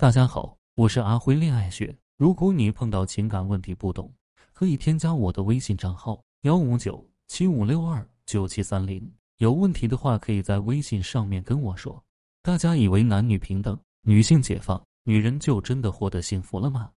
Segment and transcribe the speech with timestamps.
[0.00, 1.94] 大家好，我是阿辉恋爱学。
[2.16, 4.10] 如果你碰到情感问题不懂，
[4.54, 9.12] 可以添加我的微信账号幺五九七五六二九七三零。
[9.40, 12.02] 有问题的话，可以在微信上面跟我说。
[12.40, 16.90] 大家以为男女平等、女性解放，女人就真的获得幸福了吗？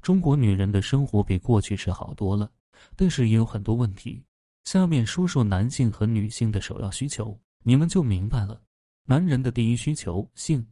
[0.00, 2.48] 中国女人的生活比过去是好多了，
[2.94, 4.22] 但是也有很多问题。
[4.62, 8.62] 下面说说男性和女性的首要需求，你们就明白了。
[9.04, 10.64] 男人的第一需求性。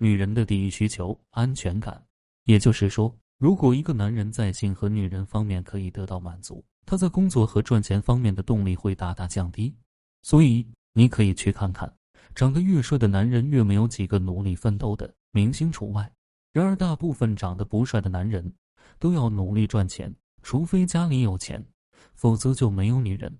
[0.00, 2.00] 女人的第一需求安全感，
[2.44, 9.74] 也就是说，如果一个男人在性和女人方面可以得到满足，他在工作和赚钱方面的动力会大大降低。
[10.22, 11.92] 所以，你可以去看看，
[12.32, 16.10] 长得越帅的男人越没有几个努力奋斗的，明星除外。
[16.52, 18.54] 然而，大部分长得不帅的男人
[19.00, 21.64] 都要努力赚钱，除非家里有钱，
[22.14, 23.36] 否则就没有女人。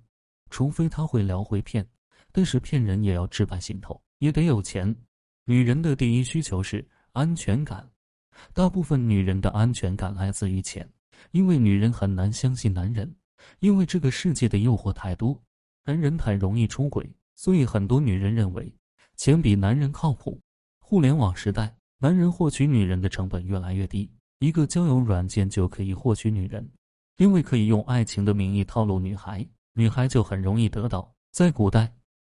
[0.50, 1.86] 除非他会聊会骗，
[2.32, 4.96] 但是骗人也要置办心头，也得有钱。
[5.50, 7.88] 女人的第一需求是安全感，
[8.52, 10.86] 大部分女人的安全感来自于钱，
[11.30, 13.10] 因为女人很难相信男人，
[13.60, 15.42] 因为这个世界的诱惑太多，
[15.86, 18.70] 男人太容易出轨，所以很多女人认为
[19.16, 20.38] 钱比男人靠谱。
[20.80, 26.70] 互联网时代，男人获取女人的成本越来越低，一个交友软件就可以获取女人，
[27.16, 31.10] 因为可以用爱情的名义套路女孩，女孩就很容易得到。
[31.32, 31.90] 在古代，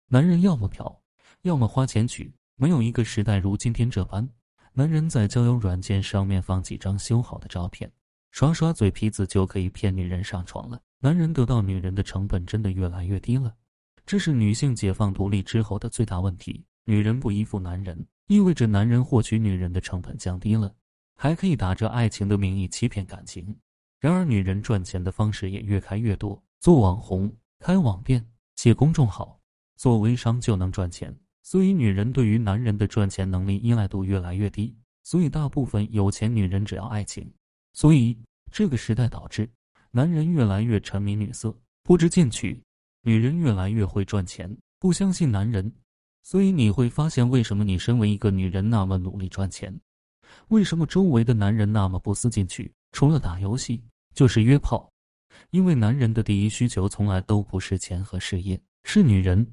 [0.10, 1.02] 男人要么嫖，
[1.44, 2.30] 要么花钱娶。
[2.58, 4.30] 没有一个时代如今天这般，
[4.72, 7.92] 男人在交友软件上面放几张修好的照片，
[8.32, 10.82] 耍耍嘴皮子就可以骗女人上床了。
[11.00, 13.54] 男人得到女人的成本真的越来越低了，
[14.06, 16.64] 这是女性解放独立之后的最大问题。
[16.86, 20.74] 女人不依附男人，意味着男人获取女人的成本降低了，
[21.18, 23.54] 还可以打着爱情的名义欺骗感情。
[24.00, 29.38] 然而，女人赚钱的方式也越开越多，做网红、开网店、写公众号、
[29.76, 31.14] 做微商就能赚钱。
[31.46, 34.76] 所以，女人对于男人的赚钱能力依赖度越来越低。
[35.04, 37.32] 所以，大部分有钱女人只要爱情。
[37.74, 38.18] 所以，
[38.52, 39.48] 这个时代导致
[39.92, 42.60] 男人越来越沉迷女色，不知进取；
[43.04, 45.72] 女人越来越会赚钱，不相信男人。
[46.24, 49.80] 所以，你会发现，为什么你身为一个女人那么努力赚钱？
[50.48, 52.74] 为什么周围的男人那么不思进取？
[52.92, 53.84] 除了打游戏，
[54.16, 54.92] 就是约炮。
[55.52, 59.46] 因为男人的第一需求从来都不是钱和事业，是女人。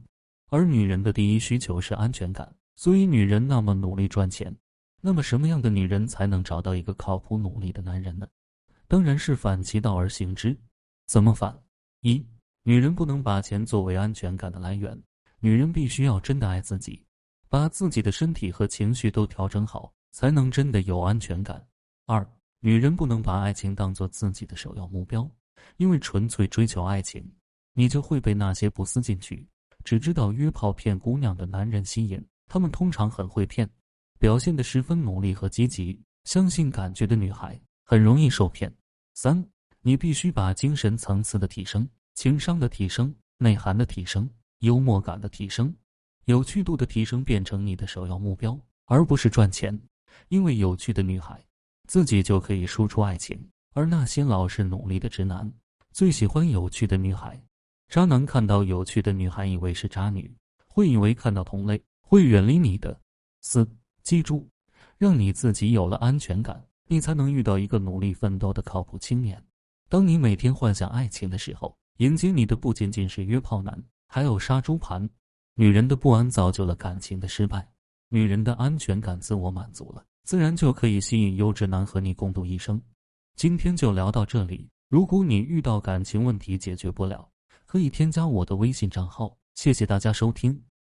[0.53, 4.55] 而女人的第一需求是安全感，所以女人那么努力赚钱。
[5.01, 8.29] 那么什么样的女人才能找到一个靠谱努力的男人呢？
[8.87, 10.55] 当然是反其道而行之。
[11.07, 11.59] 怎么反？
[12.03, 12.23] 一，
[12.65, 15.03] 女人不能把钱作为安全感的来源，
[15.41, 17.03] 女人必须要真的爱自己，
[17.49, 21.67] 把自己的身体和情绪都调整好，才能真的有安全感。
[22.05, 22.31] 二，
[22.61, 25.27] 女人不能把爱情当做自己的首要目标，
[25.79, 27.27] 因为纯粹追求爱情，
[27.73, 29.49] 你就会被那些不思进取。
[29.85, 33.69] 只知道约炮骗姑娘的男人吸引，他们通常很会骗，
[34.19, 38.73] 表现得十分努力和积极，相信感觉的女孩很容易受骗。
[39.15, 39.45] 三，
[39.81, 44.29] 你必须把精神层次的提升、情商的提升、内涵的提升、
[44.61, 45.75] 幽默感的提升、
[46.27, 49.79] 有趣度的提升变成你的首要目标，而不是赚钱。
[50.29, 51.43] 因为有趣的女孩
[51.89, 55.51] 自己就可以输出爱情，而那些老实努力的直男
[55.91, 57.43] 最喜欢有趣的女孩。
[57.93, 60.35] 渣男看到有趣的女孩，以为是渣女，
[60.67, 62.99] 会以为看到同类会远离你的。
[63.43, 63.71] 四，
[64.03, 64.49] 记住，
[64.97, 69.39] 让你自己有了安全感，你才能遇到一个努力奋斗的靠谱青年。
[69.91, 75.07] 当你每天幻想爱情的时候，迎接你的不仅仅是约炮男，还有杀猪盘。
[75.57, 77.69] 女人的不安造就了感情的失败，
[78.09, 82.81] 女人的安全感自我满足了，自然就可以吸引优质男和你共度一生。
[83.37, 87.29] 今天就聊到这里，如果你遇到感情问题解决不了，
[87.73, 90.63] 可以添加我的微信账号，谢谢大家收听。